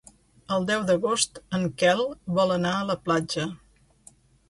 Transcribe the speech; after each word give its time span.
El 0.55 0.63
deu 0.69 0.85
d'agost 0.87 1.37
en 1.59 1.69
Quel 1.83 2.03
vol 2.41 2.57
anar 2.59 2.75
a 2.81 2.91
la 2.91 2.99
platja. 3.07 3.51